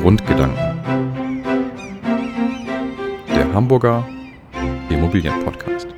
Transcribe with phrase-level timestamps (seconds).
[0.00, 0.56] Grundgedanken.
[3.34, 4.06] Der Hamburger
[4.88, 5.88] Immobilienpodcast.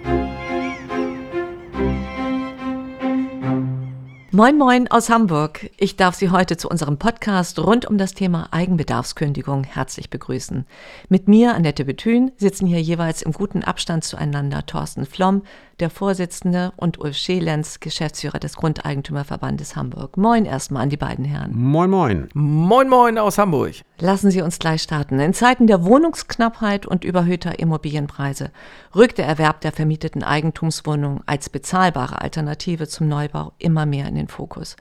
[4.32, 5.70] Moin Moin aus Hamburg.
[5.76, 10.64] Ich darf Sie heute zu unserem Podcast rund um das Thema Eigenbedarfskündigung herzlich begrüßen.
[11.10, 15.42] Mit mir, Annette Bethün, sitzen hier jeweils im guten Abstand zueinander Thorsten Flom,
[15.78, 20.16] der Vorsitzende, und Ulf Schelenz, Geschäftsführer des Grundeigentümerverbandes Hamburg.
[20.16, 21.52] Moin erstmal an die beiden Herren.
[21.54, 22.28] Moin Moin.
[22.32, 23.74] Moin Moin aus Hamburg.
[24.02, 25.20] Lassen Sie uns gleich starten.
[25.20, 28.50] In Zeiten der Wohnungsknappheit und überhöhter Immobilienpreise
[28.96, 34.28] rückt der Erwerb der vermieteten Eigentumswohnungen als bezahlbare Alternative zum Neubau immer mehr in den
[34.28, 34.76] Fokus.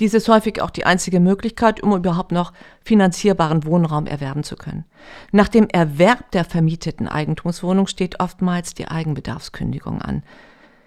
[0.00, 2.52] Dies ist häufig auch die einzige Möglichkeit, um überhaupt noch
[2.84, 4.84] finanzierbaren Wohnraum erwerben zu können.
[5.30, 10.24] Nach dem Erwerb der vermieteten Eigentumswohnung steht oftmals die Eigenbedarfskündigung an.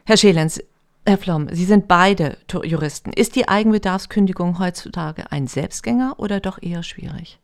[0.05, 0.62] Herr Schelenz,
[1.05, 3.13] Herr Flom, Sie sind beide Juristen.
[3.13, 7.40] Ist die Eigenbedarfskündigung heutzutage ein Selbstgänger oder doch eher schwierig?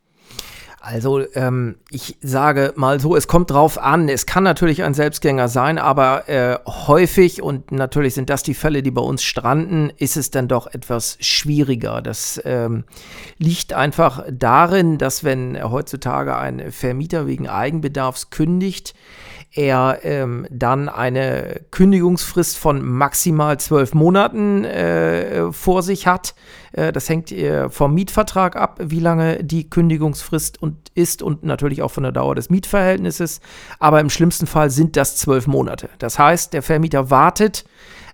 [0.80, 4.08] Also ähm, ich sage mal so, es kommt drauf an.
[4.08, 8.82] Es kann natürlich ein Selbstgänger sein, aber äh, häufig, und natürlich sind das die Fälle,
[8.82, 12.00] die bei uns stranden, ist es dann doch etwas schwieriger.
[12.00, 12.84] Das ähm,
[13.38, 18.94] liegt einfach darin, dass wenn heutzutage ein Vermieter wegen Eigenbedarfs kündigt,
[19.52, 26.34] er ähm, dann eine Kündigungsfrist von maximal zwölf Monaten äh, vor sich hat.
[26.72, 31.82] Äh, das hängt äh, vom Mietvertrag ab, wie lange die Kündigungsfrist und ist und natürlich
[31.82, 33.40] auch von der Dauer des Mietverhältnisses.
[33.78, 35.88] Aber im schlimmsten Fall sind das zwölf Monate.
[35.98, 37.64] Das heißt, der Vermieter wartet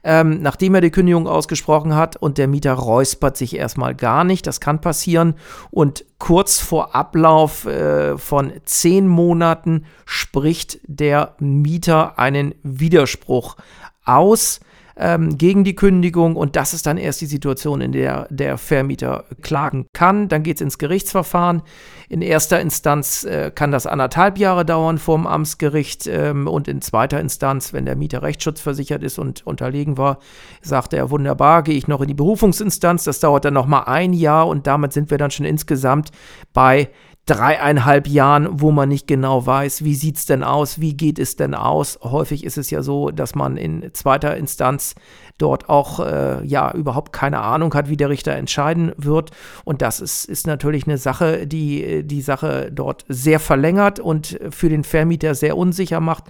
[0.04, 4.46] ähm, nachdem er die Kündigung ausgesprochen hat und der Mieter räuspert sich erstmal gar nicht.
[4.46, 5.34] Das kann passieren.
[5.70, 13.56] Und kurz vor Ablauf äh, von zehn Monaten spricht der Mieter einen Widerspruch
[14.04, 14.60] aus
[14.96, 19.24] ähm, gegen die Kündigung und das ist dann erst die Situation, in der der Vermieter
[19.42, 20.28] klagen kann.
[20.28, 21.62] Dann geht es ins Gerichtsverfahren.
[22.08, 27.20] In erster Instanz äh, kann das anderthalb Jahre dauern vorm Amtsgericht ähm, und in zweiter
[27.20, 30.18] Instanz, wenn der Mieter rechtsschutzversichert ist und unterlegen war,
[30.62, 33.04] sagt er, wunderbar, gehe ich noch in die Berufungsinstanz.
[33.04, 36.10] Das dauert dann nochmal ein Jahr und damit sind wir dann schon insgesamt
[36.52, 36.90] bei
[37.26, 41.36] dreieinhalb Jahren, wo man nicht genau weiß, wie sieht es denn aus, wie geht es
[41.36, 41.98] denn aus.
[42.02, 44.94] Häufig ist es ja so, dass man in zweiter Instanz
[45.38, 49.30] dort auch äh, ja überhaupt keine Ahnung hat, wie der Richter entscheiden wird.
[49.64, 54.68] Und das ist, ist natürlich eine Sache, die die Sache dort sehr verlängert und für
[54.68, 56.24] den Vermieter sehr unsicher macht.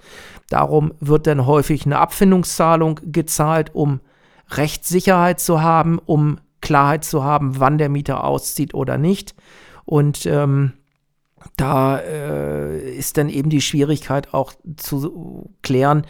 [0.49, 3.99] Darum wird dann häufig eine Abfindungszahlung gezahlt, um
[4.49, 9.35] Rechtssicherheit zu haben, um Klarheit zu haben, wann der Mieter auszieht oder nicht.
[9.83, 10.73] Und ähm,
[11.57, 16.05] da äh, ist dann eben die Schwierigkeit auch zu klären,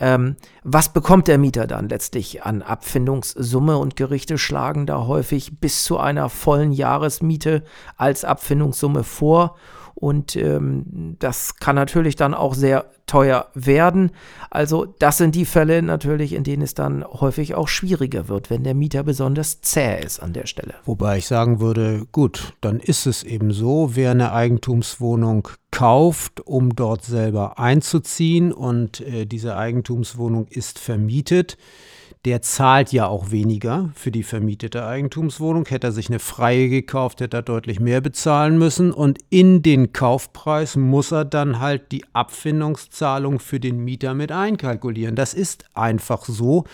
[0.00, 3.78] ähm, was bekommt der Mieter dann letztlich an Abfindungssumme?
[3.78, 7.64] Und Gerichte schlagen da häufig bis zu einer vollen Jahresmiete
[7.96, 9.56] als Abfindungssumme vor
[10.00, 14.12] und ähm, das kann natürlich dann auch sehr teuer werden.
[14.48, 18.62] Also das sind die Fälle natürlich, in denen es dann häufig auch schwieriger wird, wenn
[18.62, 20.74] der Mieter besonders zäh ist an der Stelle.
[20.84, 26.76] Wobei ich sagen würde, gut, dann ist es eben so, wer eine Eigentumswohnung kauft, um
[26.76, 31.58] dort selber einzuziehen und äh, diese Eigentumswohnung ist vermietet,
[32.24, 35.66] der zahlt ja auch weniger für die vermietete Eigentumswohnung.
[35.66, 38.92] Hätte er sich eine freie gekauft, hätte er deutlich mehr bezahlen müssen.
[38.92, 45.14] Und in den Kaufpreis muss er dann halt die Abfindungszahlung für den Mieter mit einkalkulieren.
[45.14, 46.64] Das ist einfach so.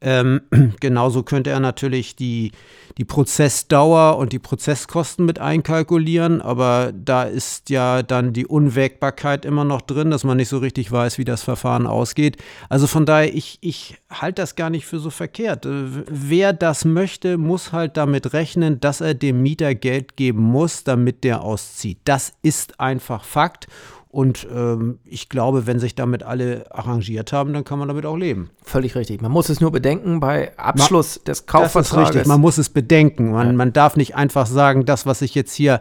[0.00, 0.42] Ähm,
[0.80, 2.52] genauso könnte er natürlich die,
[2.98, 9.64] die Prozessdauer und die Prozesskosten mit einkalkulieren, aber da ist ja dann die Unwägbarkeit immer
[9.64, 12.36] noch drin, dass man nicht so richtig weiß, wie das Verfahren ausgeht.
[12.68, 15.66] Also von daher, ich, ich halte das gar nicht für so verkehrt.
[15.66, 20.84] Äh, wer das möchte, muss halt damit rechnen, dass er dem Mieter Geld geben muss,
[20.84, 21.98] damit der auszieht.
[22.04, 23.66] Das ist einfach Fakt.
[24.08, 28.16] Und ähm, ich glaube, wenn sich damit alle arrangiert haben, dann kann man damit auch
[28.16, 28.50] leben.
[28.62, 29.20] Völlig richtig.
[29.20, 31.90] Man muss es nur bedenken bei Abschluss Ma des Kaufvertrages.
[31.90, 32.26] Das ist richtig.
[32.26, 33.32] Man muss es bedenken.
[33.32, 33.52] Man, ja.
[33.52, 35.80] man darf nicht einfach sagen, das, was ich jetzt hier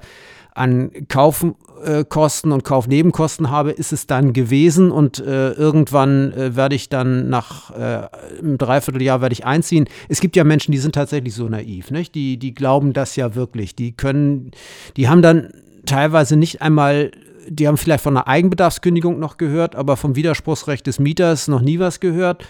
[0.55, 6.87] an Kaufkosten und Kaufnebenkosten habe, ist es dann gewesen und äh, irgendwann äh, werde ich
[6.87, 8.07] dann nach äh,
[8.39, 9.85] einem Dreivierteljahr werde ich einziehen.
[10.07, 12.15] Es gibt ja Menschen, die sind tatsächlich so naiv, nicht?
[12.15, 13.75] Die, die glauben das ja wirklich.
[13.75, 14.51] Die können,
[14.95, 15.49] die haben dann
[15.85, 17.11] teilweise nicht einmal
[17.47, 21.79] die haben vielleicht von einer Eigenbedarfskündigung noch gehört, aber vom Widerspruchsrecht des Mieters noch nie
[21.79, 22.45] was gehört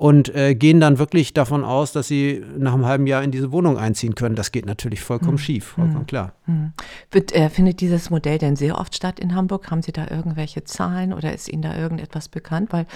[0.00, 3.52] und äh, gehen dann wirklich davon aus, dass sie nach einem halben Jahr in diese
[3.52, 4.34] Wohnung einziehen können.
[4.34, 5.38] Das geht natürlich vollkommen mhm.
[5.38, 6.06] schief, vollkommen mhm.
[6.06, 6.32] klar.
[6.46, 6.72] Mhm.
[7.10, 9.70] Wird, äh, findet dieses Modell denn sehr oft statt in Hamburg?
[9.70, 12.72] Haben Sie da irgendwelche Zahlen oder ist Ihnen da irgendetwas bekannt?
[12.72, 12.86] Weil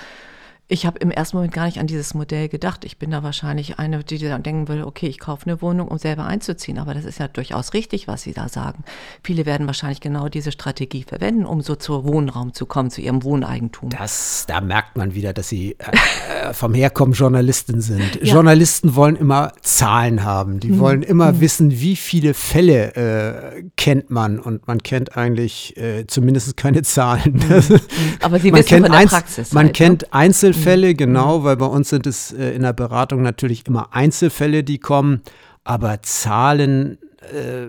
[0.67, 2.87] Ich habe im ersten Moment gar nicht an dieses Modell gedacht.
[2.87, 5.99] Ich bin da wahrscheinlich eine, die dann denken will, okay, ich kaufe eine Wohnung, um
[5.99, 6.79] selber einzuziehen.
[6.79, 8.83] Aber das ist ja durchaus richtig, was Sie da sagen.
[9.23, 13.25] Viele werden wahrscheinlich genau diese Strategie verwenden, um so zu Wohnraum zu kommen, zu ihrem
[13.25, 13.91] Wohneigentum.
[13.91, 18.21] Das, da merkt man wieder, dass Sie äh, äh vom Herkommen Journalisten sind.
[18.23, 18.33] Ja.
[18.33, 20.61] Journalisten wollen immer Zahlen haben.
[20.61, 20.79] Die mhm.
[20.79, 21.41] wollen immer mhm.
[21.41, 24.39] wissen, wie viele Fälle äh, kennt man.
[24.39, 27.35] Und man kennt eigentlich äh, zumindest keine Zahlen.
[27.35, 27.81] Mhm.
[28.23, 29.53] Aber Sie wissen von der Praxis.
[29.53, 30.13] Man halt, kennt ne?
[30.13, 30.97] Einzel Einzelfälle, mhm.
[30.97, 31.45] genau, mhm.
[31.45, 35.23] weil bei uns sind es äh, in der Beratung natürlich immer Einzelfälle, die kommen,
[35.65, 37.69] aber Zahlen äh,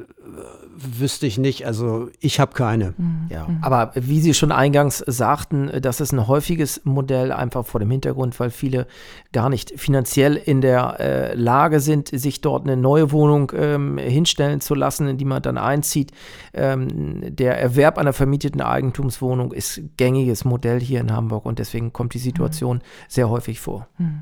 [0.77, 1.65] wüsste ich nicht.
[1.65, 2.93] Also ich habe keine.
[2.97, 3.27] Mhm.
[3.29, 3.47] Ja.
[3.47, 3.59] Mhm.
[3.61, 8.39] Aber wie Sie schon eingangs sagten, das ist ein häufiges Modell, einfach vor dem Hintergrund,
[8.39, 8.87] weil viele
[9.31, 14.61] gar nicht finanziell in der äh, Lage sind, sich dort eine neue Wohnung ähm, hinstellen
[14.61, 16.11] zu lassen, in die man dann einzieht.
[16.53, 22.13] Ähm, der Erwerb einer vermieteten Eigentumswohnung ist gängiges Modell hier in Hamburg und deswegen kommt
[22.13, 22.81] die Situation mhm.
[23.07, 23.87] sehr häufig vor.
[23.97, 24.21] Mhm.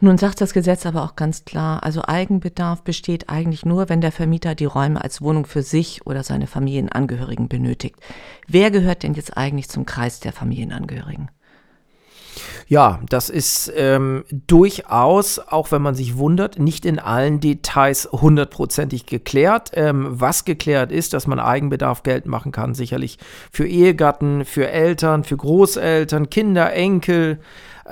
[0.00, 4.12] Nun sagt das Gesetz aber auch ganz klar, also Eigenbedarf besteht eigentlich nur, wenn der
[4.12, 7.96] Vermieter die Räume als Wohnung für sich sich oder seine Familienangehörigen benötigt.
[8.46, 11.30] Wer gehört denn jetzt eigentlich zum Kreis der Familienangehörigen?
[12.68, 19.06] Ja, das ist ähm, durchaus, auch wenn man sich wundert, nicht in allen Details hundertprozentig
[19.06, 19.72] geklärt.
[19.74, 23.18] Ähm, was geklärt ist, dass man Eigenbedarf geltend machen kann, sicherlich
[23.50, 27.40] für Ehegatten, für Eltern, für Großeltern, Kinder, Enkel,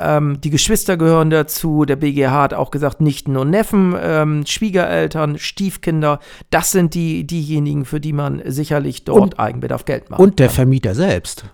[0.00, 1.84] ähm, die Geschwister gehören dazu.
[1.84, 6.20] Der BGH hat auch gesagt, Nichten und Neffen, ähm, Schwiegereltern, Stiefkinder.
[6.50, 10.20] Das sind die, diejenigen, für die man sicherlich dort und, Eigenbedarf Geld macht.
[10.20, 11.44] Und der Vermieter selbst.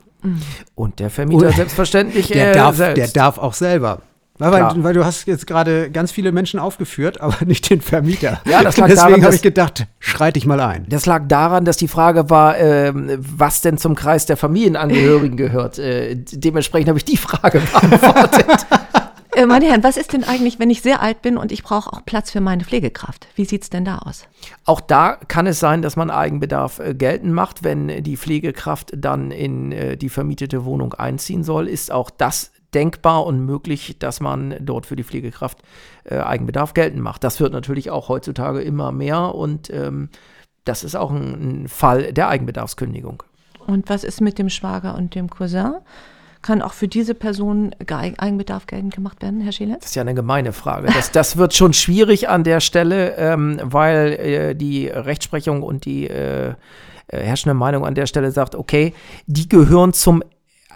[0.74, 2.98] Und der Vermieter und selbstverständlich der, äh, darf, selbst.
[2.98, 4.00] der darf auch selber.
[4.38, 8.40] Weil, weil, du hast jetzt gerade ganz viele Menschen aufgeführt, aber nicht den Vermieter.
[8.46, 10.86] Ja, das lag Deswegen habe ich gedacht, schreit dich mal ein.
[10.88, 15.78] Das lag daran, dass die Frage war, äh, was denn zum Kreis der Familienangehörigen gehört.
[15.78, 18.66] Äh, dementsprechend habe ich die Frage beantwortet.
[19.36, 21.92] Äh, meine Herren, was ist denn eigentlich, wenn ich sehr alt bin und ich brauche
[21.92, 23.26] auch Platz für meine Pflegekraft?
[23.34, 24.26] Wie sieht es denn da aus?
[24.64, 29.30] Auch da kann es sein, dass man Eigenbedarf äh, geltend macht, wenn die Pflegekraft dann
[29.30, 31.68] in äh, die vermietete Wohnung einziehen soll.
[31.68, 35.58] Ist auch das denkbar und möglich, dass man dort für die Pflegekraft
[36.04, 37.24] äh, Eigenbedarf geltend macht.
[37.24, 40.08] Das wird natürlich auch heutzutage immer mehr und ähm,
[40.64, 43.22] das ist auch ein, ein Fall der Eigenbedarfskündigung.
[43.66, 45.74] Und was ist mit dem Schwager und dem Cousin?
[46.42, 49.76] Kann auch für diese Person Eigenbedarf geltend gemacht werden, Herr Scheele?
[49.80, 50.88] Das ist ja eine gemeine Frage.
[50.92, 56.06] Das, das wird schon schwierig an der Stelle, ähm, weil äh, die Rechtsprechung und die
[56.06, 56.54] äh, äh
[57.08, 58.92] herrschende Meinung an der Stelle sagt, okay,
[59.26, 60.22] die gehören zum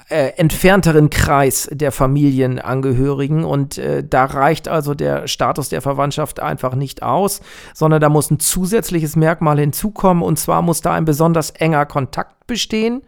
[0.09, 6.75] äh, entfernteren Kreis der Familienangehörigen und äh, da reicht also der Status der Verwandtschaft einfach
[6.75, 7.41] nicht aus,
[7.75, 12.47] sondern da muss ein zusätzliches Merkmal hinzukommen und zwar muss da ein besonders enger Kontakt
[12.47, 13.03] bestehen.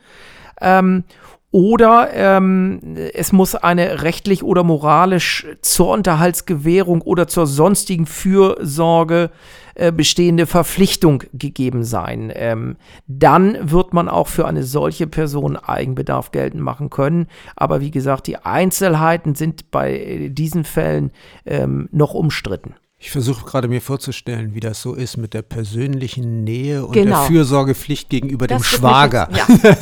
[0.61, 1.05] Ähm,
[1.53, 2.81] oder ähm,
[3.15, 9.31] es muss eine rechtlich oder moralisch zur Unterhaltsgewährung oder zur sonstigen Fürsorge
[9.75, 12.31] äh, bestehende Verpflichtung gegeben sein.
[12.35, 12.77] Ähm,
[13.09, 17.27] dann wird man auch für eine solche Person Eigenbedarf geltend machen können.
[17.57, 21.11] Aber wie gesagt, die Einzelheiten sind bei diesen Fällen
[21.47, 22.75] ähm, noch umstritten.
[23.03, 27.21] Ich versuche gerade mir vorzustellen, wie das so ist mit der persönlichen Nähe und genau.
[27.21, 29.27] der Fürsorgepflicht gegenüber das dem Schwager.
[29.35, 29.47] Ja.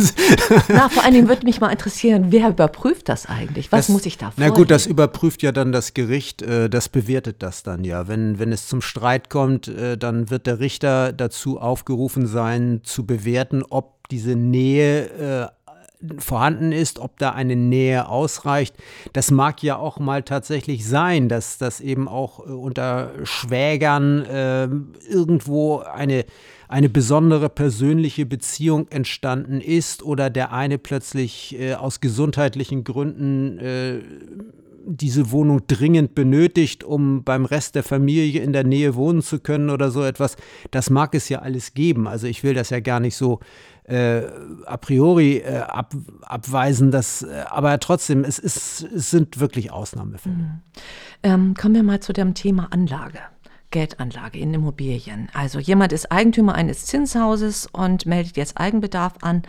[0.68, 3.72] Na, vor allen Dingen würde mich mal interessieren, wer überprüft das eigentlich?
[3.72, 4.52] Was das, muss ich da vornehmen?
[4.52, 8.06] Na gut, das überprüft ja dann das Gericht, äh, das bewertet das dann ja.
[8.06, 13.04] Wenn, wenn es zum Streit kommt, äh, dann wird der Richter dazu aufgerufen sein, zu
[13.04, 15.57] bewerten, ob diese Nähe äh,
[16.18, 18.76] vorhanden ist, ob da eine Nähe ausreicht.
[19.12, 24.68] Das mag ja auch mal tatsächlich sein, dass das eben auch äh, unter Schwägern äh,
[25.10, 26.24] irgendwo eine,
[26.68, 33.98] eine besondere persönliche Beziehung entstanden ist oder der eine plötzlich äh, aus gesundheitlichen Gründen äh,
[34.90, 39.68] diese Wohnung dringend benötigt, um beim Rest der Familie in der Nähe wohnen zu können
[39.68, 40.36] oder so etwas.
[40.70, 42.06] Das mag es ja alles geben.
[42.06, 43.40] Also ich will das ja gar nicht so
[43.88, 44.22] äh,
[44.66, 50.34] a priori äh, ab, abweisen, dass, äh, aber trotzdem, es, ist, es sind wirklich Ausnahmefälle.
[50.34, 50.60] Mhm.
[51.22, 53.20] Ähm, kommen wir mal zu dem Thema Anlage.
[53.70, 55.28] Geldanlage in Immobilien.
[55.34, 59.42] Also jemand ist Eigentümer eines Zinshauses und meldet jetzt Eigenbedarf an.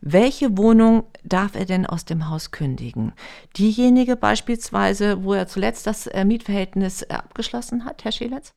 [0.00, 3.12] Welche Wohnung darf er denn aus dem Haus kündigen?
[3.56, 8.54] Diejenige beispielsweise, wo er zuletzt das äh, Mietverhältnis äh, abgeschlossen hat, Herr Scheletz?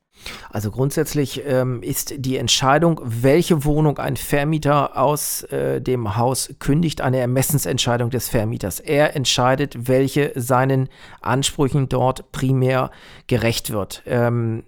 [0.49, 7.01] Also grundsätzlich ähm, ist die Entscheidung, welche Wohnung ein Vermieter aus äh, dem Haus kündigt,
[7.01, 8.79] eine Ermessensentscheidung des Vermieters.
[8.79, 10.89] Er entscheidet, welche seinen
[11.21, 12.91] Ansprüchen dort primär
[13.27, 14.03] gerecht wird.
[14.05, 14.63] Ähm,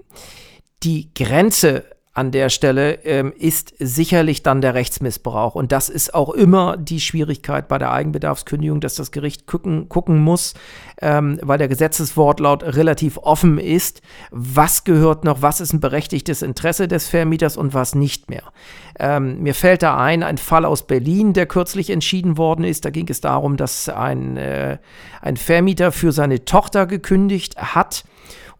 [0.83, 5.55] die Grenze an der Stelle ähm, ist sicherlich dann der Rechtsmissbrauch.
[5.55, 10.19] Und das ist auch immer die Schwierigkeit bei der Eigenbedarfskündigung, dass das Gericht gucken, gucken
[10.19, 10.53] muss,
[11.01, 16.89] ähm, weil der Gesetzeswortlaut relativ offen ist, was gehört noch, was ist ein berechtigtes Interesse
[16.89, 18.43] des Vermieters und was nicht mehr.
[18.99, 22.83] Ähm, mir fällt da ein, ein Fall aus Berlin, der kürzlich entschieden worden ist.
[22.83, 24.79] Da ging es darum, dass ein, äh,
[25.21, 28.03] ein Vermieter für seine Tochter gekündigt hat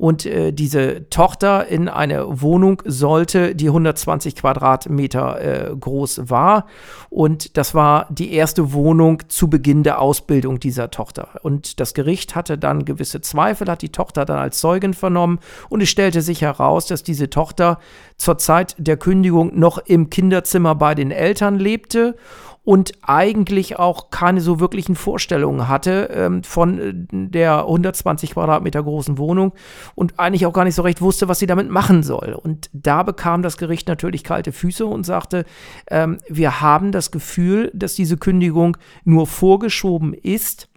[0.01, 6.65] und äh, diese Tochter in eine Wohnung sollte, die 120 Quadratmeter äh, groß war.
[7.11, 11.27] Und das war die erste Wohnung zu Beginn der Ausbildung dieser Tochter.
[11.43, 15.37] Und das Gericht hatte dann gewisse Zweifel, hat die Tochter dann als Zeugin vernommen
[15.69, 17.77] und es stellte sich heraus, dass diese Tochter
[18.17, 22.15] zur Zeit der Kündigung noch im Kinderzimmer bei den Eltern lebte
[22.63, 26.93] und eigentlich auch keine so wirklichen Vorstellungen hatte ähm, von äh,
[27.29, 29.53] der 120 Quadratmeter großen Wohnung
[29.95, 32.33] und eigentlich auch gar nicht so recht wusste, was sie damit machen soll.
[32.33, 35.45] Und da bekam das Gericht natürlich kalte Füße und sagte,
[35.89, 40.69] ähm, wir haben das Gefühl, dass diese Kündigung nur vorgeschoben ist,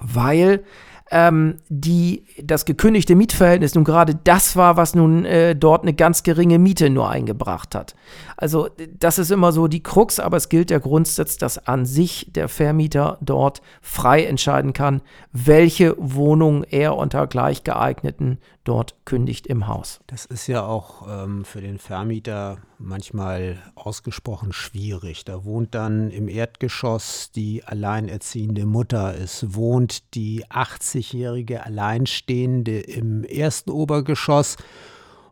[0.00, 0.64] weil
[1.10, 6.22] ähm, die, das gekündigte Mietverhältnis nun gerade das war, was nun äh, dort eine ganz
[6.22, 7.94] geringe Miete nur eingebracht hat.
[8.36, 12.32] Also das ist immer so die Krux, aber es gilt der Grundsatz, dass an sich
[12.32, 15.00] der Vermieter dort frei entscheiden kann,
[15.32, 20.00] welche Wohnung er unter gleich geeigneten dort kündigt im Haus.
[20.06, 25.24] Das ist ja auch ähm, für den Vermieter manchmal ausgesprochen schwierig.
[25.24, 29.14] Da wohnt dann im Erdgeschoss die alleinerziehende Mutter.
[29.16, 34.56] Es wohnt die 80-jährige Alleinstehende im ersten Obergeschoss.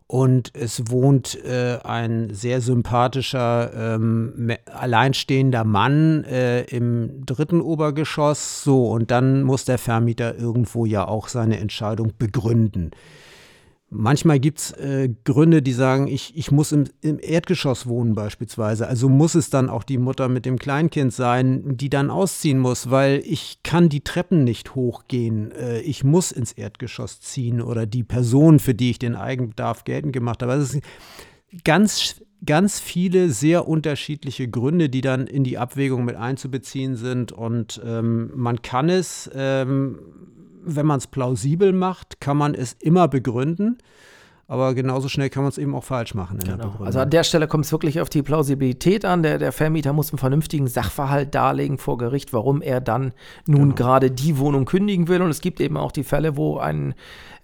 [0.07, 8.63] Und es wohnt äh, ein sehr sympathischer, ähm, alleinstehender Mann äh, im dritten Obergeschoss.
[8.63, 12.91] So, und dann muss der Vermieter irgendwo ja auch seine Entscheidung begründen.
[13.91, 18.87] Manchmal gibt es äh, Gründe, die sagen, ich, ich muss im, im, Erdgeschoss wohnen beispielsweise.
[18.87, 22.89] Also muss es dann auch die Mutter mit dem Kleinkind sein, die dann ausziehen muss,
[22.89, 25.51] weil ich kann die Treppen nicht hochgehen.
[25.51, 30.13] Äh, ich muss ins Erdgeschoss ziehen oder die Person, für die ich den Eigenbedarf geltend
[30.13, 30.53] gemacht habe.
[30.53, 30.83] Also es sind
[31.63, 37.31] ganz, ganz viele sehr unterschiedliche Gründe, die dann in die Abwägung mit einzubeziehen sind.
[37.31, 39.29] Und ähm, man kann es...
[39.35, 39.99] Ähm,
[40.65, 43.77] wenn man es plausibel macht, kann man es immer begründen.
[44.47, 46.37] Aber genauso schnell kann man es eben auch falsch machen.
[46.37, 46.75] Genau.
[46.79, 49.23] also an der Stelle kommt es wirklich auf die Plausibilität an.
[49.23, 53.13] Der, der Vermieter muss einen vernünftigen Sachverhalt darlegen vor Gericht, warum er dann
[53.47, 53.75] nun genau.
[53.75, 55.23] gerade die Wohnung kündigen will.
[55.23, 56.93] Und es gibt eben auch die Fälle, wo ein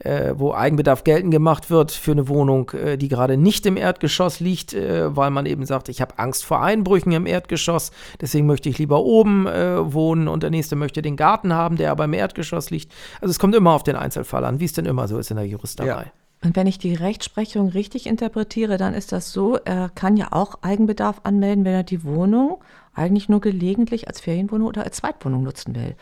[0.04, 4.40] äh, wo Eigenbedarf geltend gemacht wird für eine Wohnung, äh, die gerade nicht im Erdgeschoss
[4.40, 8.70] liegt, äh, weil man eben sagt, ich habe Angst vor Einbrüchen im Erdgeschoss, deswegen möchte
[8.70, 12.14] ich lieber oben äh, wohnen und der nächste möchte den Garten haben, der aber im
[12.14, 12.92] Erdgeschoss liegt.
[13.22, 15.38] Also es kommt immer auf den Einzelfall an, wie es denn immer so ist in
[15.38, 15.88] der Juristerei.
[15.88, 16.21] Ja.
[16.44, 20.64] Und wenn ich die Rechtsprechung richtig interpretiere, dann ist das so, er kann ja auch
[20.64, 25.76] Eigenbedarf anmelden, wenn er die Wohnung eigentlich nur gelegentlich als Ferienwohnung oder als Zweitwohnung nutzen
[25.76, 25.96] will.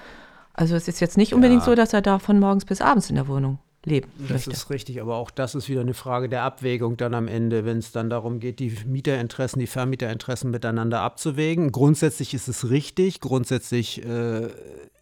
[0.54, 1.66] Also es ist jetzt nicht unbedingt ja.
[1.66, 4.52] so, dass er da von morgens bis abends in der Wohnung leben das möchte.
[4.52, 7.78] ist richtig, aber auch das ist wieder eine Frage der Abwägung dann am Ende, wenn
[7.78, 11.72] es dann darum geht, die Mieterinteressen, die Vermieterinteressen miteinander abzuwägen.
[11.72, 14.50] Grundsätzlich ist es richtig, grundsätzlich äh,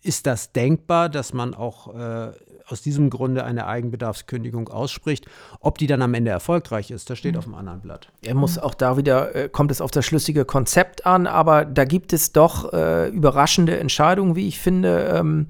[0.03, 2.32] ist das denkbar, dass man auch äh,
[2.67, 5.27] aus diesem Grunde eine Eigenbedarfskündigung ausspricht.
[5.59, 7.38] Ob die dann am Ende erfolgreich ist, das steht mhm.
[7.39, 8.12] auf dem anderen Blatt.
[8.21, 11.86] Er muss auch da wieder, äh, kommt es auf das schlüssige Konzept an, aber da
[11.86, 15.13] gibt es doch äh, überraschende Entscheidungen, wie ich finde.
[15.15, 15.47] Ähm,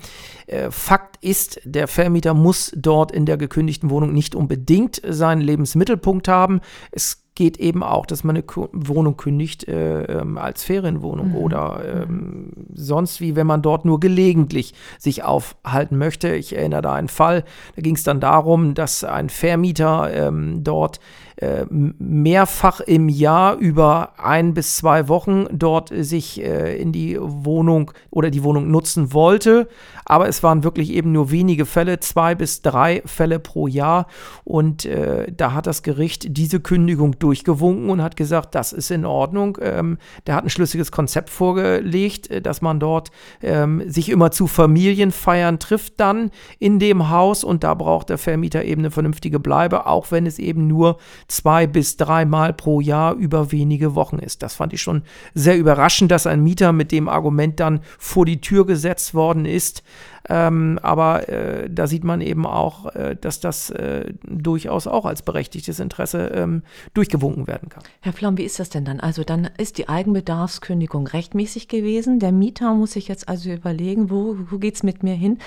[0.47, 6.27] äh, Fakt ist, der Vermieter muss dort in der gekündigten Wohnung nicht unbedingt seinen Lebensmittelpunkt
[6.27, 6.61] haben.
[6.91, 11.35] Es geht eben auch, dass man eine Wohnung kündigt äh, ähm, als Ferienwohnung mhm.
[11.35, 16.35] oder ähm, sonst wie, wenn man dort nur gelegentlich sich aufhalten möchte.
[16.35, 17.43] Ich erinnere da einen Fall,
[17.75, 20.99] da ging es dann darum, dass ein Vermieter ähm, dort
[21.37, 27.91] äh, mehrfach im Jahr über ein bis zwei Wochen dort sich äh, in die Wohnung
[28.09, 29.67] oder die Wohnung nutzen wollte.
[30.03, 34.07] Aber es waren wirklich eben nur wenige Fälle, zwei bis drei Fälle pro Jahr.
[34.45, 39.05] Und äh, da hat das Gericht diese Kündigung durchgewunken und hat gesagt, das ist in
[39.05, 39.59] Ordnung.
[39.61, 43.11] Ähm, der hat ein schlüssiges Konzept vorgelegt, äh, dass man dort
[43.43, 48.65] ähm, sich immer zu Familienfeiern trifft dann in dem Haus und da braucht der Vermieter
[48.65, 53.51] eben eine vernünftige Bleibe, auch wenn es eben nur zwei bis dreimal pro Jahr über
[53.51, 54.43] wenige Wochen ist.
[54.43, 55.03] Das fand ich schon
[55.33, 59.83] sehr überraschend, dass ein Mieter mit dem Argument dann vor die Tür gesetzt worden ist.
[60.29, 65.21] Ähm, aber äh, da sieht man eben auch, äh, dass das äh, durchaus auch als
[65.21, 67.83] berechtigtes Interesse ähm, durchgewunken werden kann.
[68.01, 68.99] Herr Flaum, wie ist das denn dann?
[68.99, 72.19] Also dann ist die Eigenbedarfskündigung rechtmäßig gewesen.
[72.19, 75.39] Der Mieter muss sich jetzt also überlegen, wo, wo geht es mit mir hin?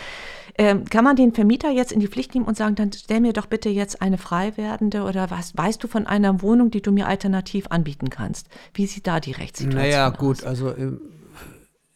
[0.58, 3.32] Ähm, kann man den Vermieter jetzt in die Pflicht nehmen und sagen, dann stell mir
[3.32, 6.92] doch bitte jetzt eine frei werdende oder was weißt du von einer Wohnung, die du
[6.92, 8.49] mir alternativ anbieten kannst?
[8.75, 10.12] Wie sieht da die Rechtssituation naja, aus?
[10.12, 11.00] Naja, gut, also ähm,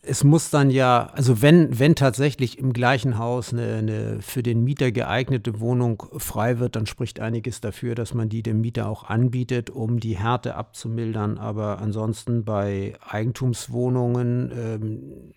[0.06, 4.62] es muss dann ja, also wenn, wenn tatsächlich im gleichen Haus eine, eine, für den
[4.64, 9.04] Mieter geeignete Wohnung frei wird, dann spricht einiges dafür, dass man die dem Mieter auch
[9.04, 11.38] anbietet, um die Härte abzumildern.
[11.38, 15.34] Aber ansonsten bei Eigentumswohnungen ähm,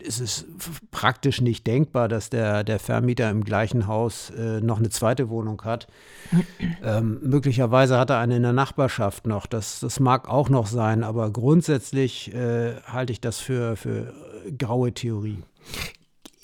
[0.00, 0.46] ist es
[0.90, 5.62] praktisch nicht denkbar, dass der, der Vermieter im gleichen Haus äh, noch eine zweite Wohnung
[5.62, 5.86] hat.
[6.84, 9.46] ähm, möglicherweise hat er eine in der Nachbarschaft noch.
[9.46, 14.05] Das, das mag auch noch sein, aber grundsätzlich äh, halte ich das für, für
[14.58, 15.42] graue Theorie.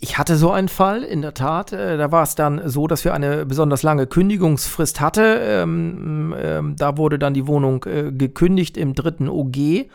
[0.05, 1.73] Ich hatte so einen Fall, in der Tat.
[1.73, 5.39] Äh, da war es dann so, dass wir eine besonders lange Kündigungsfrist hatte.
[5.41, 9.87] Ähm, ähm, da wurde dann die Wohnung äh, gekündigt im dritten OG.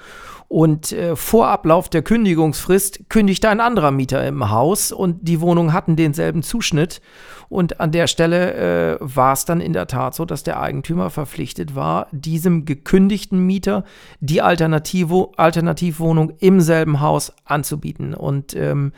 [0.50, 5.74] Und äh, vor Ablauf der Kündigungsfrist kündigte ein anderer Mieter im Haus und die Wohnungen
[5.74, 7.02] hatten denselben Zuschnitt.
[7.50, 11.10] Und an der Stelle äh, war es dann in der Tat so, dass der Eigentümer
[11.10, 13.84] verpflichtet war, diesem gekündigten Mieter
[14.22, 18.14] die Alternative, Alternativwohnung im selben Haus anzubieten.
[18.14, 18.94] Und ähm,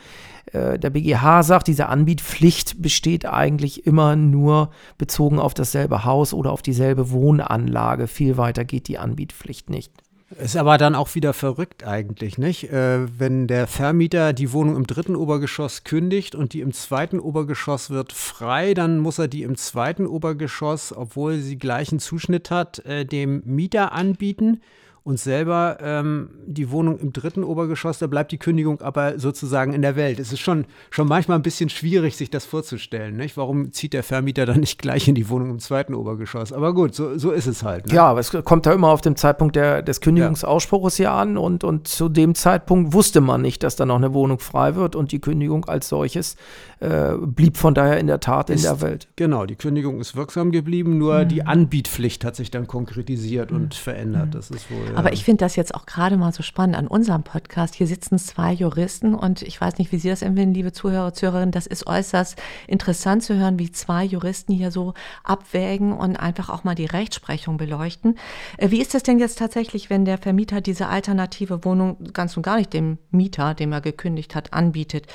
[0.52, 6.52] äh, der BGH sagt, diese Anbietpflicht besteht eigentlich immer nur bezogen auf dasselbe Haus oder
[6.52, 8.06] auf dieselbe Wohnanlage.
[8.06, 9.92] Viel weiter geht die Anbietpflicht nicht.
[10.38, 12.70] Ist aber dann auch wieder verrückt eigentlich, nicht?
[12.70, 17.90] Äh, wenn der Vermieter die Wohnung im dritten Obergeschoss kündigt und die im zweiten Obergeschoss
[17.90, 23.04] wird frei, dann muss er die im zweiten Obergeschoss, obwohl sie gleichen Zuschnitt hat, äh,
[23.04, 24.60] dem Mieter anbieten
[25.02, 29.82] und selber ähm, die Wohnung im dritten Obergeschoss, da bleibt die Kündigung aber sozusagen in
[29.82, 30.18] der Welt.
[30.18, 33.16] Es ist schon, schon manchmal ein bisschen schwierig, sich das vorzustellen.
[33.16, 33.36] Nicht?
[33.36, 36.52] Warum zieht der Vermieter dann nicht gleich in die Wohnung im zweiten Obergeschoss?
[36.52, 37.86] Aber gut, so, so ist es halt.
[37.86, 37.94] Ne?
[37.94, 41.64] Ja, aber es kommt ja immer auf den Zeitpunkt der, des Kündigungsausspruchs ja an und,
[41.64, 45.12] und zu dem Zeitpunkt wusste man nicht, dass da noch eine Wohnung frei wird und
[45.12, 46.36] die Kündigung als solches
[46.80, 49.08] äh, blieb von daher in der Tat ist, in der Welt.
[49.16, 51.28] Genau, die Kündigung ist wirksam geblieben, nur mhm.
[51.28, 53.56] die Anbietpflicht hat sich dann konkretisiert mhm.
[53.56, 54.34] und verändert.
[54.34, 54.89] Das ist wohl.
[54.96, 57.74] Aber ich finde das jetzt auch gerade mal so spannend an unserem Podcast.
[57.74, 61.52] Hier sitzen zwei Juristen und ich weiß nicht, wie Sie das empfinden, liebe Zuhörer, Zuhörerinnen.
[61.52, 64.94] Das ist äußerst interessant zu hören, wie zwei Juristen hier so
[65.24, 68.18] abwägen und einfach auch mal die Rechtsprechung beleuchten.
[68.56, 72.42] Äh, wie ist das denn jetzt tatsächlich, wenn der Vermieter diese alternative Wohnung ganz und
[72.42, 75.06] gar nicht dem Mieter, dem er gekündigt hat, anbietet?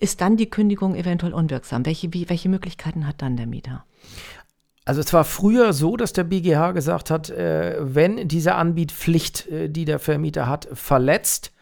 [0.00, 1.86] Ist dann die Kündigung eventuell unwirksam?
[1.86, 3.84] Welche, wie, welche Möglichkeiten hat dann der Mieter?
[4.84, 9.68] Also es war früher so, dass der BGH gesagt hat, äh, wenn diese Anbietpflicht, äh,
[9.68, 11.52] die der Vermieter hat, verletzt,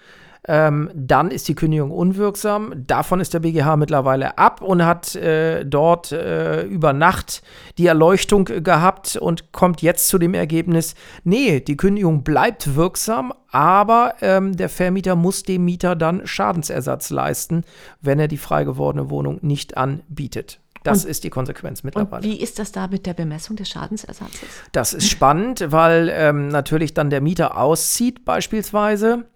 [0.49, 2.73] ähm, dann ist die Kündigung unwirksam.
[2.87, 7.43] Davon ist der BGH mittlerweile ab und hat äh, dort äh, über Nacht
[7.77, 14.15] die Erleuchtung gehabt und kommt jetzt zu dem Ergebnis, nee, die Kündigung bleibt wirksam, aber
[14.23, 17.65] ähm, der Vermieter muss dem Mieter dann Schadensersatz leisten,
[18.01, 20.59] wenn er die frei gewordene Wohnung nicht anbietet.
[20.83, 22.23] Das und, ist die Konsequenz mittlerweile.
[22.23, 24.49] Wie ist das da mit der Bemessung des Schadensersatzes?
[24.73, 29.27] Das ist spannend, weil ähm, natürlich dann der Mieter auszieht beispielsweise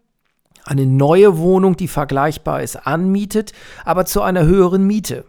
[0.64, 3.52] eine neue Wohnung, die vergleichbar ist, anmietet,
[3.84, 5.26] aber zu einer höheren Miete.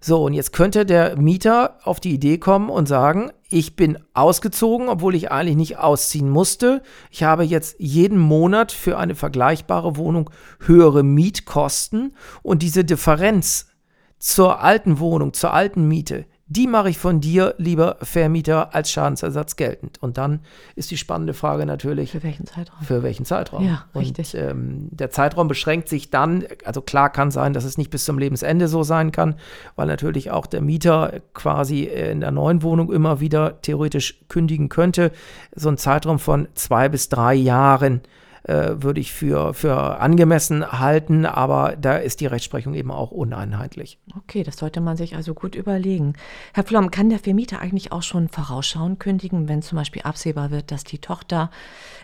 [0.00, 4.88] So, und jetzt könnte der Mieter auf die Idee kommen und sagen, ich bin ausgezogen,
[4.88, 6.82] obwohl ich eigentlich nicht ausziehen musste.
[7.10, 10.28] Ich habe jetzt jeden Monat für eine vergleichbare Wohnung
[10.60, 13.68] höhere Mietkosten und diese Differenz
[14.18, 19.56] zur alten Wohnung, zur alten Miete, die mache ich von dir, lieber Vermieter, als Schadensersatz
[19.56, 20.02] geltend.
[20.02, 20.40] Und dann
[20.76, 22.12] ist die spannende Frage natürlich.
[22.12, 22.84] Für welchen Zeitraum?
[22.84, 23.64] Für welchen Zeitraum?
[23.66, 24.34] Ja, richtig.
[24.34, 28.04] Und, ähm, der Zeitraum beschränkt sich dann, also klar kann sein, dass es nicht bis
[28.04, 29.36] zum Lebensende so sein kann,
[29.74, 35.12] weil natürlich auch der Mieter quasi in der neuen Wohnung immer wieder theoretisch kündigen könnte.
[35.54, 38.02] So ein Zeitraum von zwei bis drei Jahren
[38.44, 43.98] äh, würde ich für, für angemessen halten, aber da ist die Rechtsprechung eben auch uneinheitlich.
[44.16, 46.14] Okay, das sollte man sich also gut überlegen.
[46.52, 50.70] Herr Flom, kann der Vermieter eigentlich auch schon vorausschauend kündigen, wenn zum Beispiel absehbar wird,
[50.70, 51.50] dass die Tochter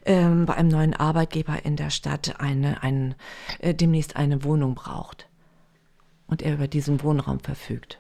[0.07, 3.15] ähm, bei einem neuen Arbeitgeber in der Stadt eine, ein,
[3.59, 5.29] äh, demnächst eine Wohnung braucht
[6.27, 7.99] und er über diesen Wohnraum verfügt?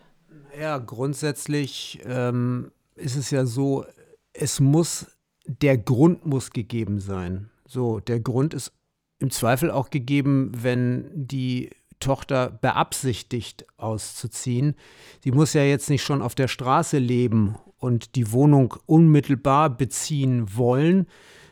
[0.59, 3.85] Ja, grundsätzlich ähm, ist es ja so,
[4.33, 5.07] es muss,
[5.47, 7.51] der Grund muss gegeben sein.
[7.71, 8.73] So, der Grund ist
[9.21, 14.75] im Zweifel auch gegeben, wenn die Tochter beabsichtigt auszuziehen.
[15.23, 20.57] Sie muss ja jetzt nicht schon auf der Straße leben und die Wohnung unmittelbar beziehen
[20.57, 21.07] wollen,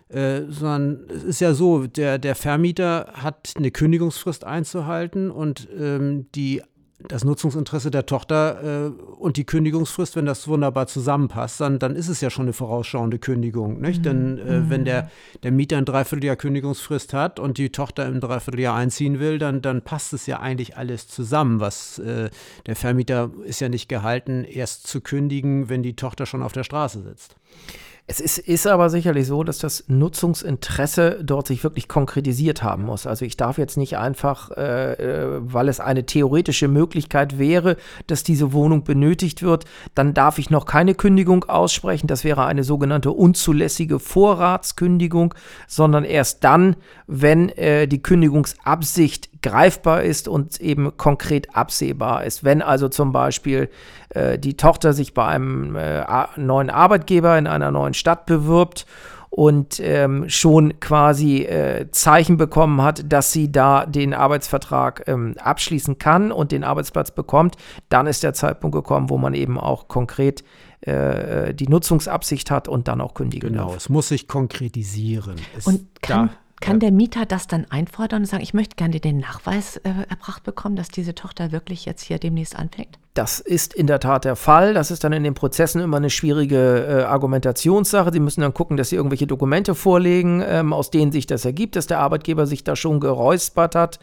[0.08, 6.26] äh, sondern es ist ja so, der, der Vermieter hat eine Kündigungsfrist einzuhalten und ähm,
[6.34, 6.62] die
[7.06, 12.08] das Nutzungsinteresse der Tochter äh, und die Kündigungsfrist, wenn das wunderbar zusammenpasst, dann, dann ist
[12.08, 13.80] es ja schon eine vorausschauende Kündigung.
[13.80, 14.00] Nicht?
[14.00, 14.02] Mhm.
[14.02, 14.70] Denn äh, mhm.
[14.70, 15.10] wenn der,
[15.44, 19.82] der Mieter ein Dreivierteljahr Kündigungsfrist hat und die Tochter im Dreivierteljahr einziehen will, dann, dann
[19.82, 21.60] passt es ja eigentlich alles zusammen.
[21.60, 22.30] Was äh,
[22.66, 26.64] der Vermieter ist ja nicht gehalten, erst zu kündigen, wenn die Tochter schon auf der
[26.64, 27.36] Straße sitzt.
[28.10, 33.06] Es ist, ist aber sicherlich so, dass das Nutzungsinteresse dort sich wirklich konkretisiert haben muss.
[33.06, 38.22] Also ich darf jetzt nicht einfach, äh, äh, weil es eine theoretische Möglichkeit wäre, dass
[38.22, 42.06] diese Wohnung benötigt wird, dann darf ich noch keine Kündigung aussprechen.
[42.06, 45.34] Das wäre eine sogenannte unzulässige Vorratskündigung,
[45.66, 52.44] sondern erst dann, wenn äh, die Kündigungsabsicht greifbar ist und eben konkret absehbar ist.
[52.44, 53.70] Wenn also zum Beispiel
[54.10, 56.04] äh, die Tochter sich bei einem äh,
[56.36, 58.86] neuen Arbeitgeber in einer neuen Stadt bewirbt
[59.30, 65.98] und ähm, schon quasi äh, Zeichen bekommen hat, dass sie da den Arbeitsvertrag ähm, abschließen
[65.98, 67.56] kann und den Arbeitsplatz bekommt,
[67.88, 70.44] dann ist der Zeitpunkt gekommen, wo man eben auch konkret
[70.80, 73.68] äh, die Nutzungsabsicht hat und dann auch kündigen genau, darf.
[73.70, 75.36] Genau, es muss sich konkretisieren.
[75.56, 76.80] Es und kann, kann ja.
[76.80, 80.76] der Mieter das dann einfordern und sagen, ich möchte gerne den Nachweis äh, erbracht bekommen,
[80.76, 82.98] dass diese Tochter wirklich jetzt hier demnächst anfängt?
[83.14, 84.74] Das ist in der Tat der Fall.
[84.74, 88.12] Das ist dann in den Prozessen immer eine schwierige äh, Argumentationssache.
[88.12, 91.74] Sie müssen dann gucken, dass Sie irgendwelche Dokumente vorlegen, ähm, aus denen sich das ergibt,
[91.74, 93.98] dass der Arbeitgeber sich da schon geräuspert hat.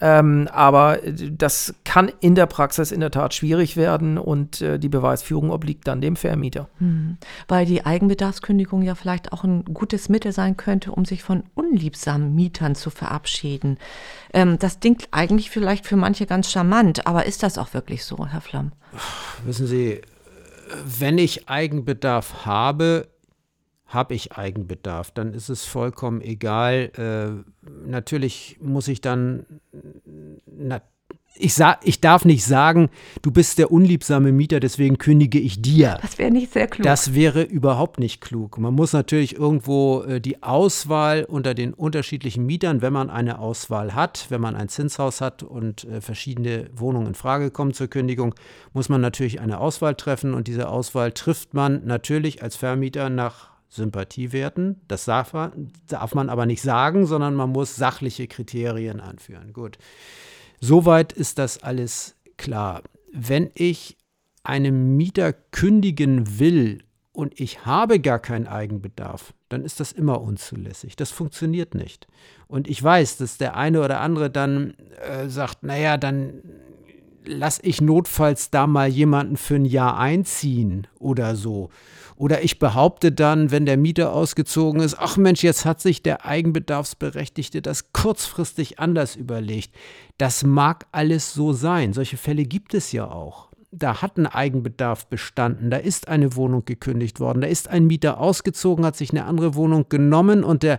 [0.00, 4.78] Ähm, aber äh, das kann in der Praxis in der Tat schwierig werden und äh,
[4.78, 6.68] die Beweisführung obliegt dann dem Vermieter.
[6.78, 7.18] Hm.
[7.48, 12.34] Weil die Eigenbedarfskündigung ja vielleicht auch ein gutes Mittel sein könnte, um sich von unliebsamen
[12.34, 13.78] Mietern zu verabschieden.
[14.32, 18.26] Ähm, das klingt eigentlich vielleicht für manche ganz charmant, aber ist das auch wirklich so,
[18.26, 18.72] Herr Flamm?
[19.44, 20.02] Wissen Sie,
[20.84, 23.08] wenn ich Eigenbedarf habe,
[23.86, 26.90] habe ich Eigenbedarf, dann ist es vollkommen egal.
[26.96, 29.44] Äh, natürlich muss ich dann,
[30.46, 30.80] na,
[31.34, 32.90] ich, sag, ich darf nicht sagen,
[33.22, 35.98] du bist der unliebsame Mieter, deswegen kündige ich dir.
[36.02, 36.84] Das wäre nicht sehr klug.
[36.84, 38.58] Das wäre überhaupt nicht klug.
[38.58, 43.94] Man muss natürlich irgendwo äh, die Auswahl unter den unterschiedlichen Mietern, wenn man eine Auswahl
[43.94, 48.34] hat, wenn man ein Zinshaus hat und äh, verschiedene Wohnungen in Frage kommen zur Kündigung,
[48.72, 53.50] muss man natürlich eine Auswahl treffen und diese Auswahl trifft man natürlich als Vermieter nach
[53.68, 54.80] Sympathiewerten.
[54.86, 59.54] Das darf man, darf man aber nicht sagen, sondern man muss sachliche Kriterien anführen.
[59.54, 59.78] Gut.
[60.64, 62.82] Soweit ist das alles klar.
[63.12, 63.98] Wenn ich
[64.44, 70.94] einem Mieter kündigen will und ich habe gar keinen Eigenbedarf, dann ist das immer unzulässig.
[70.94, 72.06] Das funktioniert nicht.
[72.46, 76.34] Und ich weiß, dass der eine oder andere dann äh, sagt, naja, dann
[77.24, 81.70] lass ich notfalls da mal jemanden für ein Jahr einziehen oder so.
[82.16, 86.24] Oder ich behaupte dann, wenn der Mieter ausgezogen ist, ach Mensch, jetzt hat sich der
[86.24, 89.74] Eigenbedarfsberechtigte das kurzfristig anders überlegt.
[90.18, 91.92] Das mag alles so sein.
[91.92, 93.48] Solche Fälle gibt es ja auch.
[93.74, 98.20] Da hat ein Eigenbedarf bestanden, da ist eine Wohnung gekündigt worden, da ist ein Mieter
[98.20, 100.78] ausgezogen, hat sich eine andere Wohnung genommen und der,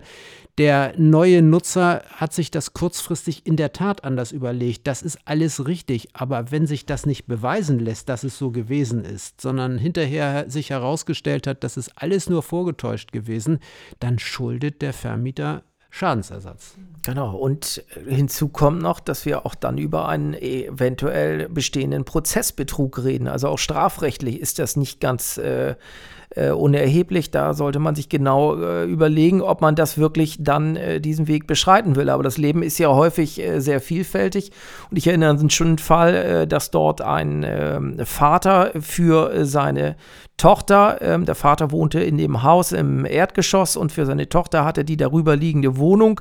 [0.58, 4.86] der neue Nutzer hat sich das kurzfristig in der Tat anders überlegt.
[4.86, 6.10] Das ist alles richtig.
[6.14, 10.70] Aber wenn sich das nicht beweisen lässt, dass es so gewesen ist, sondern hinterher sich
[10.70, 13.60] herausgestellt hat, dass es alles nur vorgetäuscht gewesen,
[14.00, 16.76] dann schuldet der Vermieter Schadensersatz.
[17.06, 23.28] Genau, und hinzu kommt noch, dass wir auch dann über einen eventuell bestehenden Prozessbetrug reden.
[23.28, 25.76] Also auch strafrechtlich ist das nicht ganz äh,
[26.36, 27.32] äh, unerheblich.
[27.32, 31.48] Da sollte man sich genau äh, überlegen, ob man das wirklich dann äh, diesen Weg
[31.48, 32.10] beschreiten will.
[32.10, 34.52] Aber das Leben ist ja häufig äh, sehr vielfältig.
[34.90, 39.96] Und ich erinnere an einen Fall, äh, dass dort ein ähm, Vater für seine
[40.38, 44.84] Tochter, ähm, der Vater wohnte in dem Haus im Erdgeschoss und für seine Tochter hatte
[44.84, 46.20] die darüber liegende Wohnung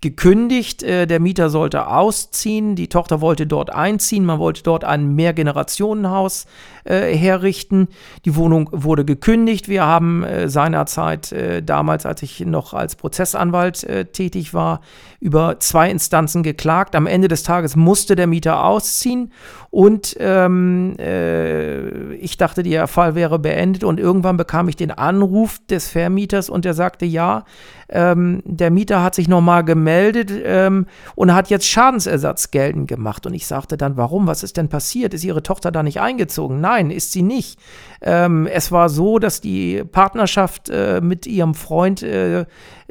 [0.00, 0.82] gekündigt.
[0.82, 6.46] Äh, der Mieter sollte ausziehen, die Tochter wollte dort einziehen, man wollte dort ein Mehrgenerationenhaus
[6.84, 7.88] äh, herrichten.
[8.24, 9.68] Die Wohnung wurde gekündigt.
[9.68, 14.80] Wir haben äh, seinerzeit, äh, damals, als ich noch als Prozessanwalt äh, tätig war,
[15.20, 16.94] über zwei Instanzen geklagt.
[16.94, 19.32] Am Ende des Tages musste der Mieter ausziehen
[19.70, 25.58] und ähm, äh, ich dachte, der Fall wäre beendet und irgendwann bekam ich den Anruf
[25.68, 27.44] des Vermieters und der sagte, ja,
[27.88, 33.26] ähm, der Mieter hat sich nochmal gemeldet ähm, und hat jetzt Schadensersatz geltend gemacht.
[33.26, 34.26] Und ich sagte dann, warum?
[34.26, 35.14] Was ist denn passiert?
[35.14, 36.60] Ist Ihre Tochter da nicht eingezogen?
[36.60, 37.58] Nein, ist sie nicht.
[38.00, 42.44] Ähm, es war so, dass die Partnerschaft äh, mit ihrem Freund äh,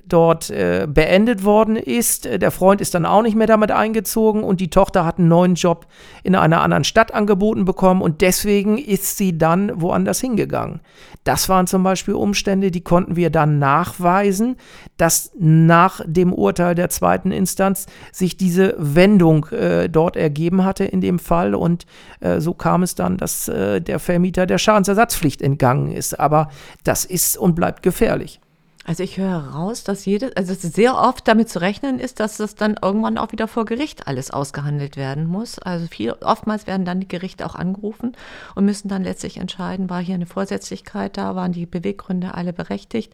[0.07, 2.25] dort äh, beendet worden ist.
[2.25, 5.55] Der Freund ist dann auch nicht mehr damit eingezogen und die Tochter hat einen neuen
[5.55, 5.87] Job
[6.23, 10.81] in einer anderen Stadt angeboten bekommen und deswegen ist sie dann woanders hingegangen.
[11.23, 14.57] Das waren zum Beispiel Umstände, die konnten wir dann nachweisen,
[14.97, 20.99] dass nach dem Urteil der zweiten Instanz sich diese Wendung äh, dort ergeben hatte in
[20.99, 21.85] dem Fall und
[22.19, 26.19] äh, so kam es dann, dass äh, der Vermieter der Schadensersatzpflicht entgangen ist.
[26.19, 26.49] Aber
[26.83, 28.41] das ist und bleibt gefährlich.
[28.85, 32.55] Also ich höre heraus, dass jedes, also sehr oft damit zu rechnen ist, dass das
[32.55, 35.57] dann irgendwann auch wieder vor Gericht alles ausgehandelt werden muss.
[35.57, 38.11] Also viel, oftmals werden dann die Gerichte auch angerufen
[38.55, 43.13] und müssen dann letztlich entscheiden, war hier eine Vorsätzlichkeit da, waren die Beweggründe alle berechtigt.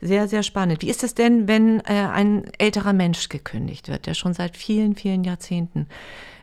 [0.00, 0.80] Sehr, sehr spannend.
[0.80, 4.94] Wie ist es denn, wenn äh, ein älterer Mensch gekündigt wird, der schon seit vielen,
[4.94, 5.86] vielen Jahrzehnten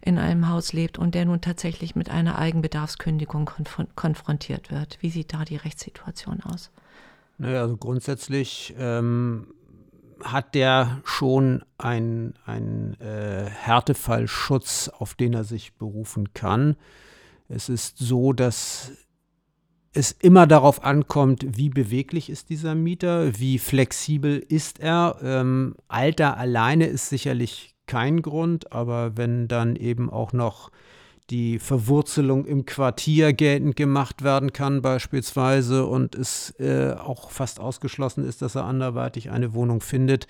[0.02, 5.00] in einem Haus lebt und der nun tatsächlich mit einer Eigenbedarfskündigung konf konfrontiert wird?
[5.02, 6.70] Wie sieht da die Rechtssituation aus?
[7.38, 9.48] Naja, also grundsätzlich ähm,
[10.24, 12.34] hat der schon einen
[13.00, 16.76] äh, Härtefallschutz, auf den er sich berufen kann.
[17.48, 18.92] Es ist so, dass
[19.94, 25.18] es immer darauf ankommt, wie beweglich ist dieser Mieter, wie flexibel ist er.
[25.24, 30.72] Ähm, Alter alleine ist sicherlich kein Grund, aber wenn dann eben auch noch
[31.30, 38.26] die Verwurzelung im Quartier geltend gemacht werden kann beispielsweise und es äh, auch fast ausgeschlossen
[38.26, 40.28] ist, dass er anderweitig eine Wohnung findet,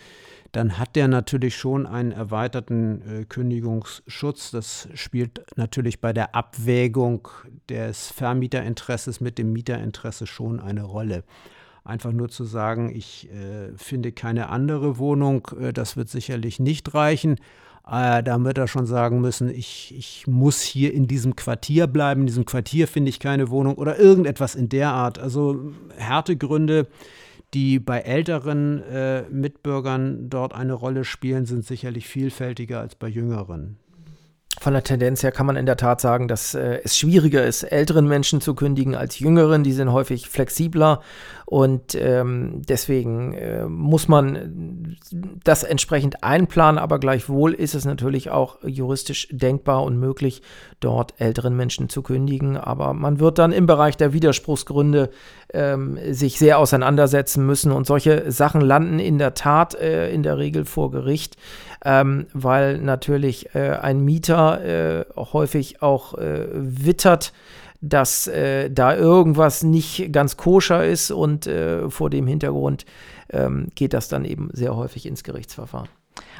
[0.53, 4.49] dann hat der natürlich schon einen erweiterten äh, Kündigungsschutz.
[4.49, 7.27] Das spielt natürlich bei der Abwägung
[7.69, 11.23] des Vermieterinteresses mit dem Mieterinteresse schon eine Rolle.
[11.83, 16.93] Einfach nur zu sagen, ich äh, finde keine andere Wohnung, äh, das wird sicherlich nicht
[16.93, 17.37] reichen.
[17.89, 22.21] Äh, da wird er schon sagen müssen, ich, ich muss hier in diesem Quartier bleiben,
[22.21, 25.19] in diesem Quartier finde ich keine Wohnung oder irgendetwas in der Art.
[25.19, 26.87] Also Härtegründe,
[27.53, 33.77] die bei älteren äh, Mitbürgern dort eine Rolle spielen, sind sicherlich vielfältiger als bei jüngeren.
[34.59, 37.63] Von der Tendenz her kann man in der Tat sagen, dass äh, es schwieriger ist,
[37.63, 39.63] älteren Menschen zu kündigen als jüngeren.
[39.63, 41.01] Die sind häufig flexibler
[41.49, 44.97] und ähm, deswegen äh, muss man
[45.45, 50.41] das entsprechend einplanen, aber gleichwohl ist es natürlich auch juristisch denkbar und möglich,
[50.81, 52.57] dort älteren Menschen zu kündigen.
[52.57, 55.09] Aber man wird dann im Bereich der Widerspruchsgründe
[55.53, 60.37] ähm, sich sehr auseinandersetzen müssen und solche Sachen landen in der Tat äh, in der
[60.37, 61.37] Regel vor Gericht
[61.85, 67.33] ähm, weil natürlich äh, ein Mieter äh, häufig auch äh, wittert,
[67.81, 72.85] dass äh, da irgendwas nicht ganz koscher ist und äh, vor dem Hintergrund
[73.29, 75.89] ähm, geht das dann eben sehr häufig ins Gerichtsverfahren.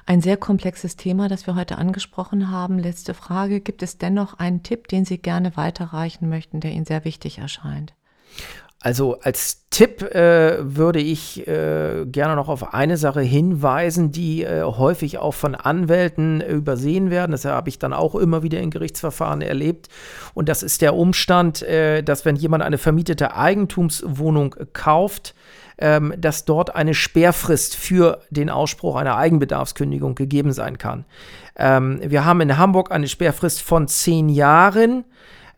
[0.05, 2.79] Ein sehr komplexes Thema, das wir heute angesprochen haben.
[2.79, 3.59] Letzte Frage.
[3.59, 7.93] Gibt es dennoch einen Tipp, den Sie gerne weiterreichen möchten, der Ihnen sehr wichtig erscheint?
[8.87, 14.63] Also als Tipp äh, würde ich äh, gerne noch auf eine Sache hinweisen, die äh,
[14.63, 17.33] häufig auch von Anwälten übersehen werden.
[17.33, 19.89] Das habe ich dann auch immer wieder in Gerichtsverfahren erlebt.
[20.33, 25.35] Und das ist der Umstand, äh, dass wenn jemand eine vermietete Eigentumswohnung kauft,
[25.79, 31.03] ähm, dass dort eine Sperrfrist für den Ausspruch einer Eigenbedarfskündigung gegeben sein kann.
[31.57, 35.03] Ähm, wir haben in Hamburg eine Sperrfrist von zehn Jahren.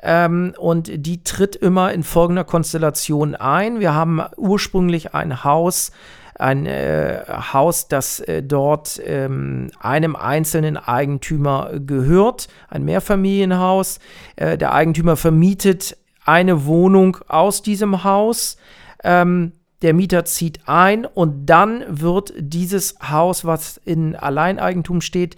[0.01, 3.79] Ähm, und die tritt immer in folgender Konstellation ein.
[3.79, 5.91] Wir haben ursprünglich ein Haus,
[6.35, 7.21] ein äh,
[7.53, 13.99] Haus, das äh, dort ähm, einem einzelnen Eigentümer gehört, ein Mehrfamilienhaus.
[14.37, 18.57] Äh, der Eigentümer vermietet eine Wohnung aus diesem Haus.
[19.03, 25.37] Ähm, der Mieter zieht ein und dann wird dieses Haus, was in Alleineigentum steht,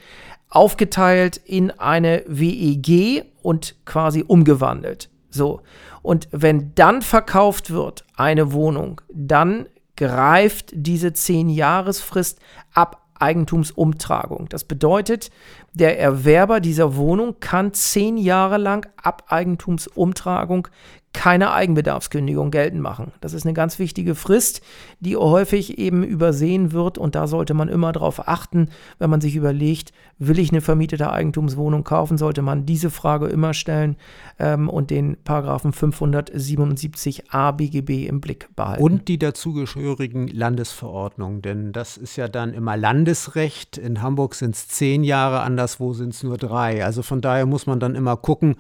[0.51, 5.09] aufgeteilt in eine WEG und quasi umgewandelt.
[5.31, 5.61] So.
[6.03, 12.39] Und wenn dann verkauft wird eine Wohnung, dann greift diese 10-Jahresfrist
[12.73, 14.49] ab Eigentumsumtragung.
[14.49, 15.29] Das bedeutet,
[15.73, 20.67] der Erwerber dieser Wohnung kann zehn Jahre lang ab Eigentumsumtragung
[21.13, 23.11] keine Eigenbedarfskündigung geltend machen.
[23.19, 24.61] Das ist eine ganz wichtige Frist,
[25.01, 29.35] die häufig eben übersehen wird und da sollte man immer darauf achten, wenn man sich
[29.35, 33.97] überlegt, will ich eine vermietete Eigentumswohnung kaufen, sollte man diese Frage immer stellen
[34.39, 38.83] ähm, und den Paragraphen 577a BGB im Blick behalten.
[38.83, 43.77] Und die dazugehörigen Landesverordnungen, denn das ist ja dann immer Landesrecht.
[43.77, 46.83] In Hamburg sind es zehn Jahre, anderswo sind es nur drei.
[46.83, 48.55] Also von daher muss man dann immer gucken,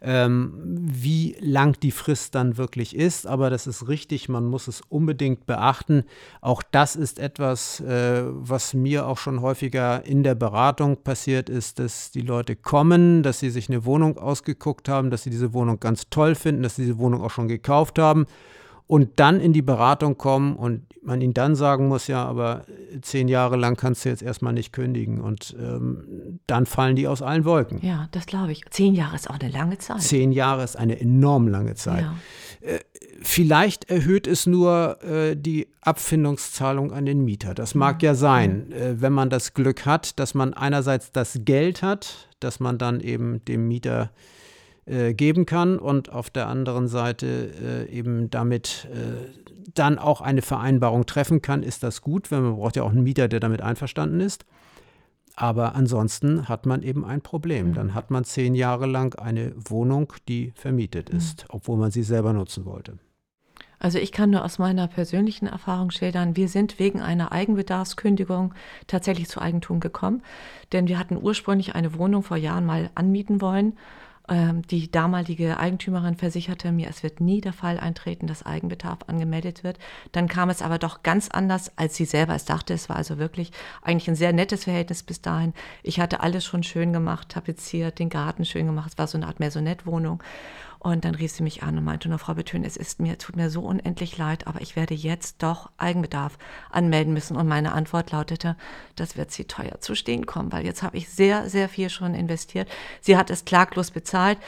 [0.00, 3.26] ähm, wie lang die Frist dann wirklich ist.
[3.26, 6.04] Aber das ist richtig, man muss es unbedingt beachten.
[6.40, 11.78] Auch das ist etwas, äh, was mir auch schon häufiger in der Beratung passiert ist,
[11.78, 15.78] dass die Leute kommen, dass sie sich eine Wohnung ausgeguckt haben, dass sie diese Wohnung
[15.78, 18.26] ganz toll finden, dass sie diese Wohnung auch schon gekauft haben
[18.86, 22.64] und dann in die Beratung kommen und man ihnen dann sagen muss, ja, aber
[23.02, 27.22] zehn Jahre lang kannst du jetzt erstmal nicht kündigen und ähm, dann fallen die aus
[27.22, 27.84] allen Wolken.
[27.84, 28.62] Ja, das glaube ich.
[28.70, 30.02] Zehn Jahre ist auch eine lange Zeit.
[30.02, 32.02] Zehn Jahre ist eine enorm lange Zeit.
[32.02, 32.14] Ja.
[32.60, 32.80] Äh,
[33.22, 37.54] vielleicht erhöht es nur äh, die Abfindungszahlung an den Mieter.
[37.54, 41.40] Das mag ja, ja sein, äh, wenn man das Glück hat, dass man einerseits das
[41.44, 44.35] Geld hat, dass man dann eben dem Mieter äh,
[44.86, 51.06] geben kann und auf der anderen Seite äh, eben damit äh, dann auch eine Vereinbarung
[51.06, 54.20] treffen kann, ist das gut, weil man braucht ja auch einen Mieter, der damit einverstanden
[54.20, 54.44] ist.
[55.34, 57.74] Aber ansonsten hat man eben ein Problem.
[57.74, 61.48] Dann hat man zehn Jahre lang eine Wohnung, die vermietet ist, mhm.
[61.50, 62.98] obwohl man sie selber nutzen wollte.
[63.78, 68.54] Also ich kann nur aus meiner persönlichen Erfahrung schildern, wir sind wegen einer Eigenbedarfskündigung
[68.86, 70.22] tatsächlich zu Eigentum gekommen,
[70.72, 73.74] denn wir hatten ursprünglich eine Wohnung vor Jahren mal anmieten wollen
[74.28, 79.78] die damalige Eigentümerin versicherte mir, es wird nie der Fall eintreten, dass Eigenbedarf angemeldet wird.
[80.10, 82.74] Dann kam es aber doch ganz anders, als sie selber es dachte.
[82.74, 85.54] Es war also wirklich eigentlich ein sehr nettes Verhältnis bis dahin.
[85.84, 88.90] Ich hatte alles schon schön gemacht, tapeziert, den Garten schön gemacht.
[88.92, 90.20] Es war so eine Art Maisonette-Wohnung.
[90.86, 93.34] Und dann rief sie mich an und meinte nur, Frau Betön, es ist mir, tut
[93.34, 96.38] mir so unendlich leid, aber ich werde jetzt doch Eigenbedarf
[96.70, 97.36] anmelden müssen.
[97.36, 98.54] Und meine Antwort lautete,
[98.94, 102.14] das wird sie teuer zu stehen kommen, weil jetzt habe ich sehr, sehr viel schon
[102.14, 102.68] investiert.
[103.00, 104.38] Sie hat es klaglos bezahlt.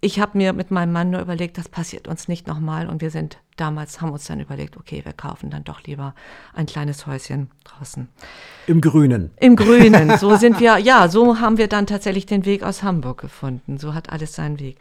[0.00, 2.88] Ich habe mir mit meinem Mann nur überlegt, das passiert uns nicht nochmal.
[2.88, 6.16] Und wir sind damals, haben uns dann überlegt, okay, wir kaufen dann doch lieber
[6.52, 8.08] ein kleines Häuschen draußen.
[8.66, 9.30] Im Grünen.
[9.38, 10.18] Im Grünen.
[10.18, 13.78] So sind wir, ja, so haben wir dann tatsächlich den Weg aus Hamburg gefunden.
[13.78, 14.80] So hat alles seinen Weg.